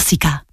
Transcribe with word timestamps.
Cinema 0.00 0.47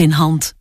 in 0.00 0.12
hand. 0.12 0.54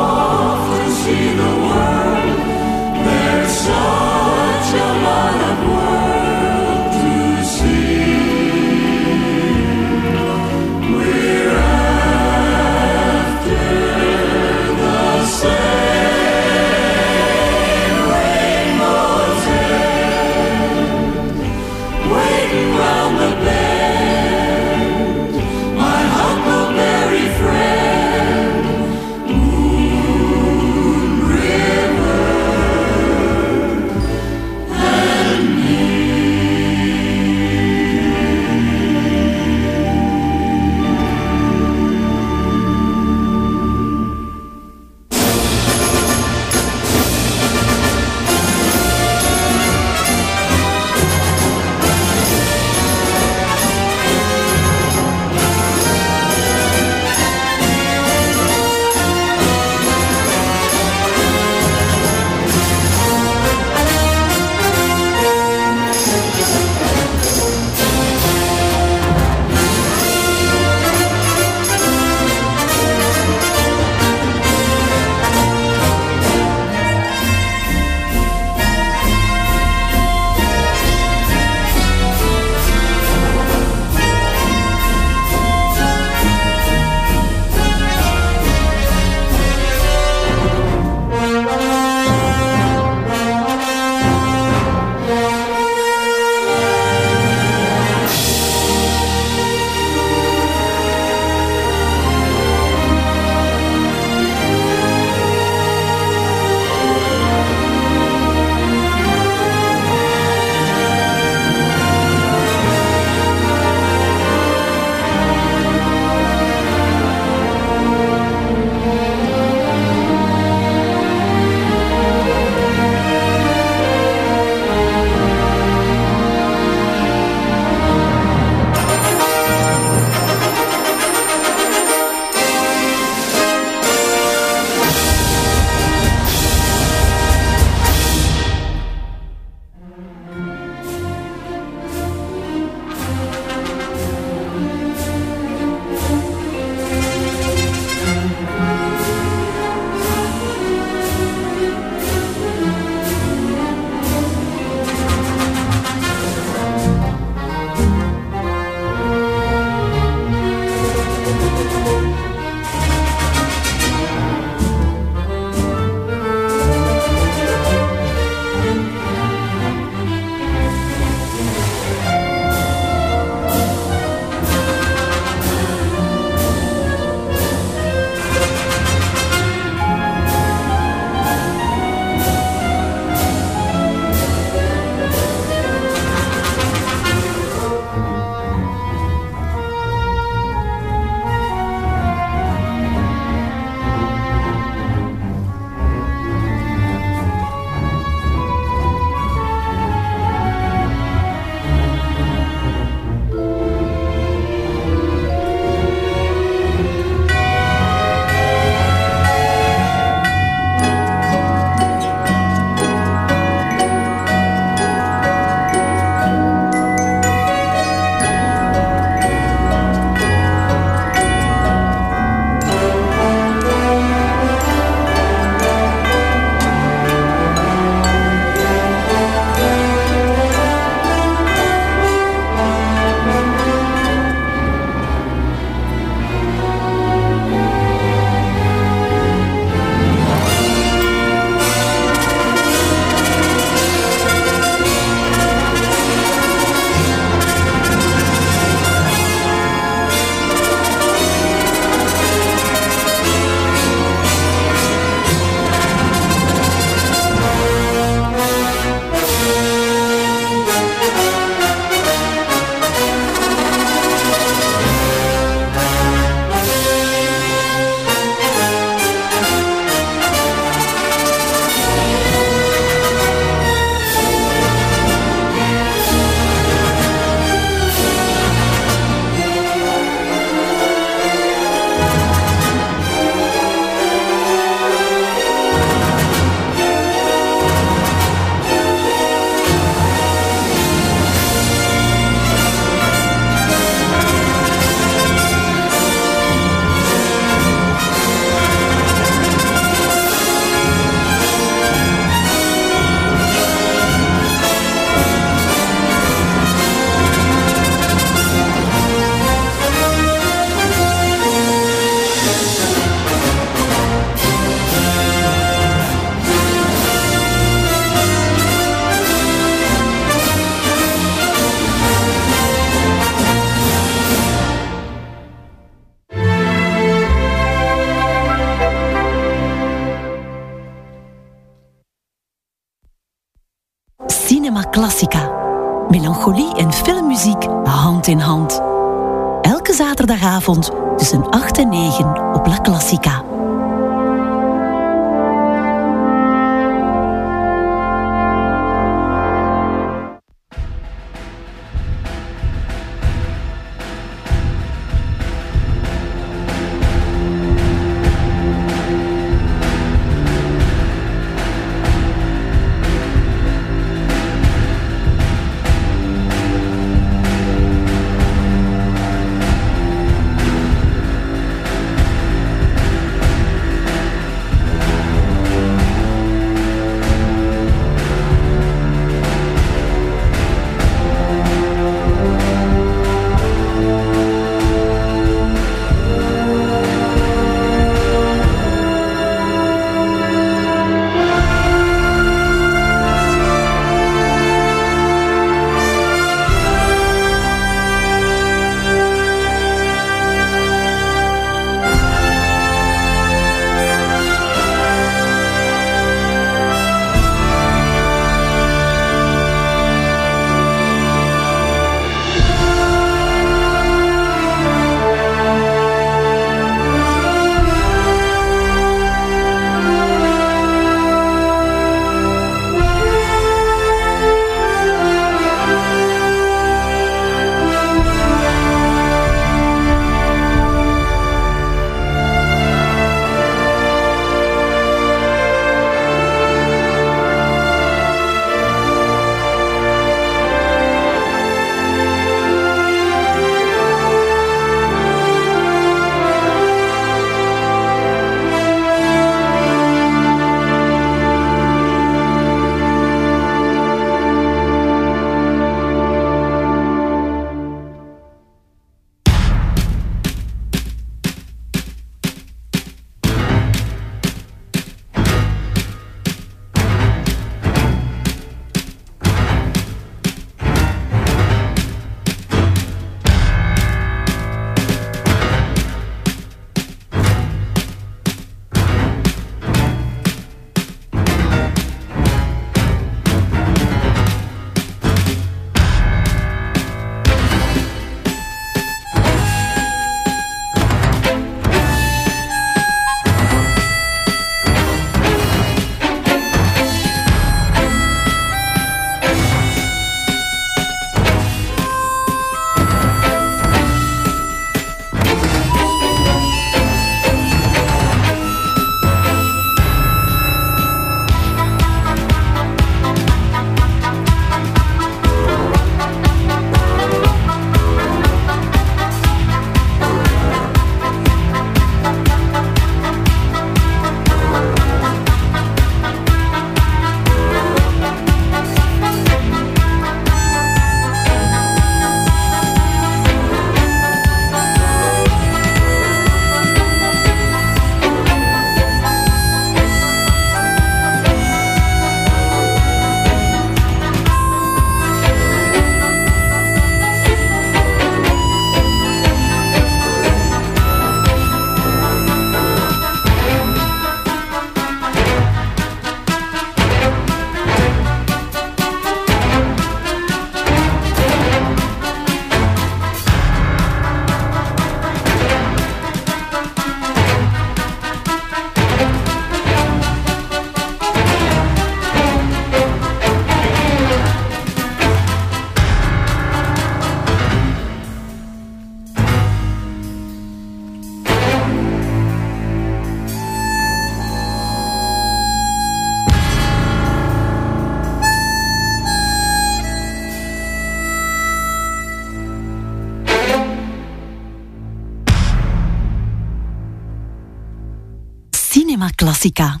Classica. 599.42 600.00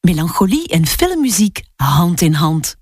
Melancholie 0.00 0.68
en 0.68 0.86
filmmuziek 0.86 1.64
hand 1.76 2.20
in 2.20 2.34
hand. 2.34 2.76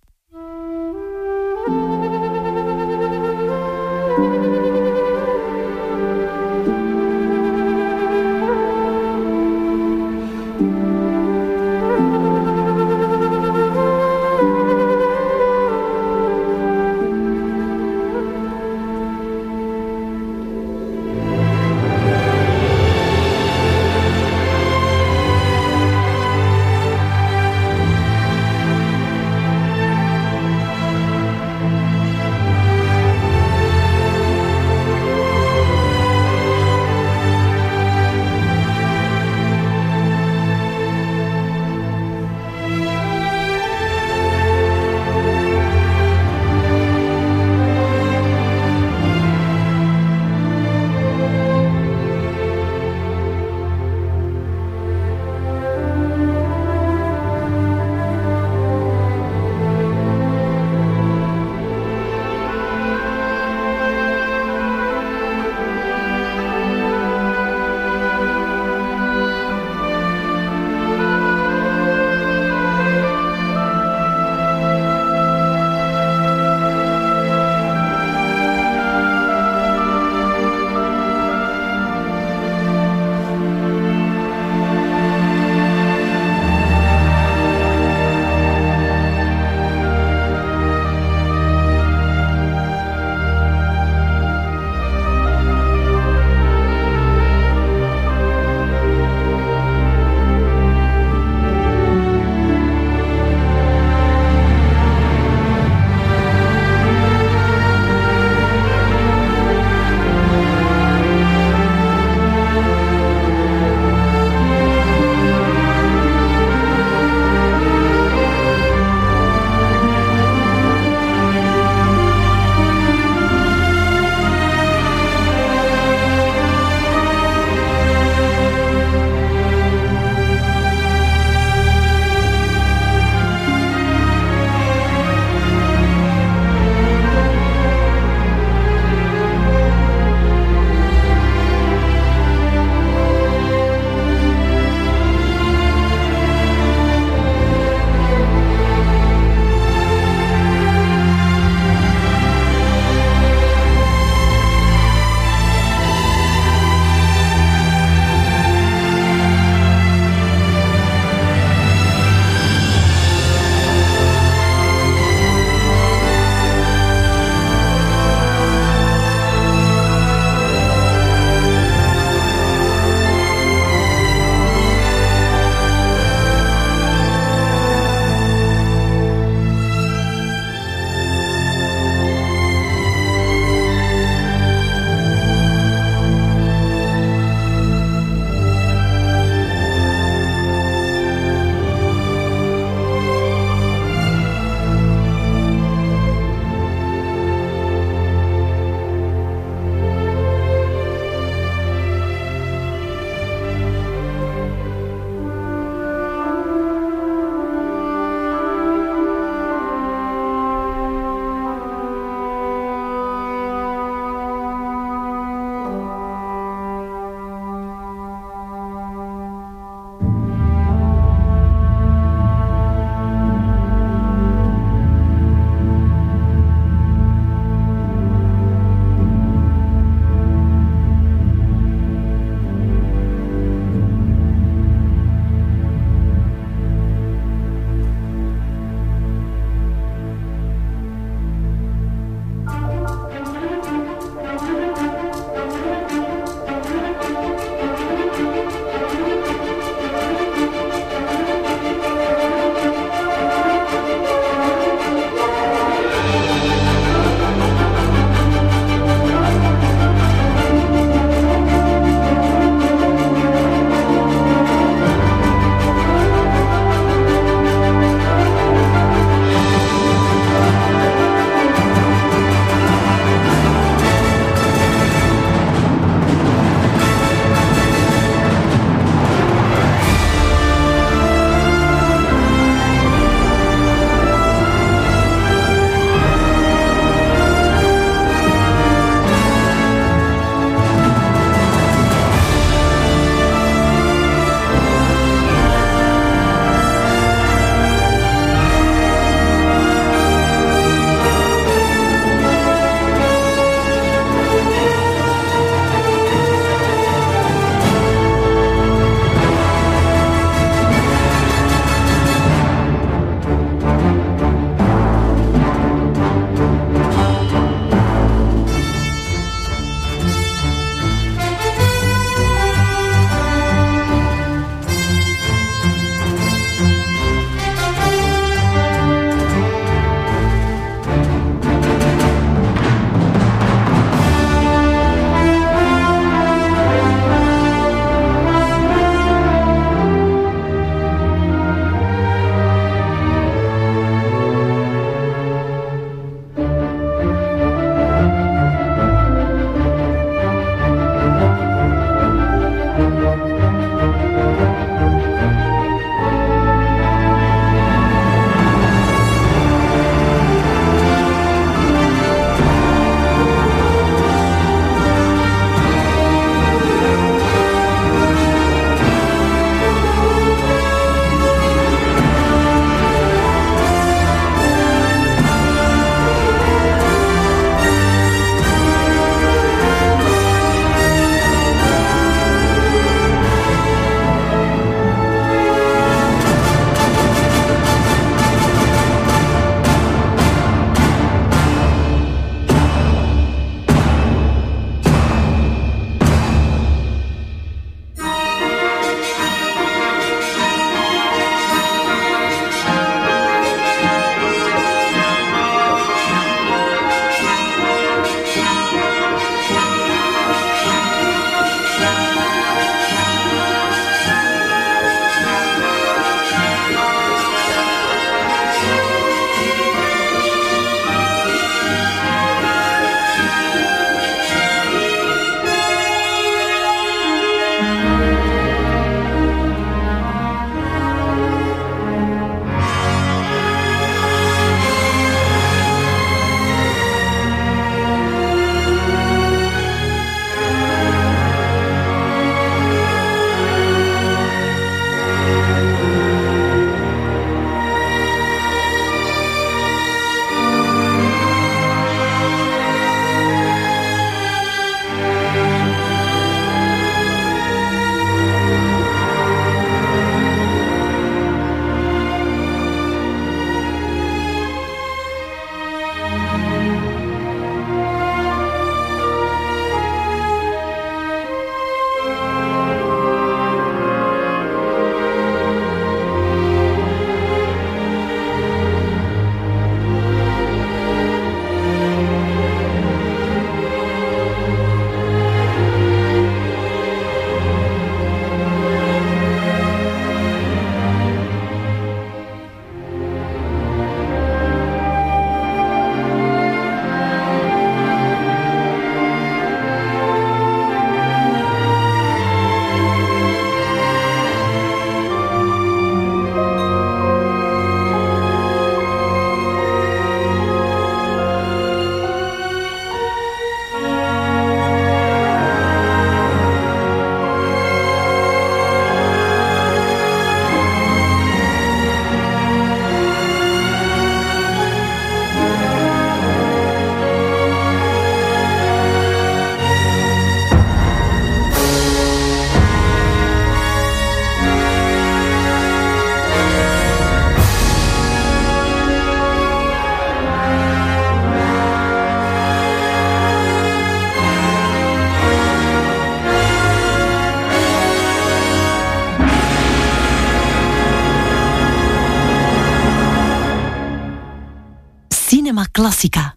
Cinema 555.89 556.37